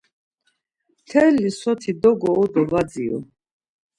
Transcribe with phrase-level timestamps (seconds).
[1.09, 3.19] Telli soti dogoru do var dziru.